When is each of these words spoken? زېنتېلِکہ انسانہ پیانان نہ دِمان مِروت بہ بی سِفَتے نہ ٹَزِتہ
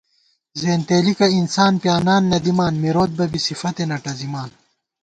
زېنتېلِکہ 0.59 1.27
انسانہ 1.37 1.79
پیانان 1.83 2.23
نہ 2.31 2.37
دِمان 2.45 2.73
مِروت 2.83 3.11
بہ 3.17 3.25
بی 3.31 3.39
سِفَتے 3.45 3.83
نہ 3.89 3.97
ٹَزِتہ 4.03 4.43